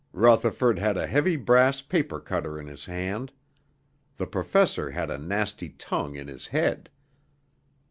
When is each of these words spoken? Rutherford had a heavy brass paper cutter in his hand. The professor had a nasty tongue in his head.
Rutherford 0.13 0.79
had 0.79 0.97
a 0.97 1.05
heavy 1.05 1.35
brass 1.35 1.83
paper 1.83 2.19
cutter 2.19 2.59
in 2.59 2.65
his 2.65 2.85
hand. 2.85 3.31
The 4.17 4.25
professor 4.25 4.89
had 4.89 5.11
a 5.11 5.19
nasty 5.19 5.69
tongue 5.69 6.15
in 6.15 6.27
his 6.27 6.47
head. 6.47 6.89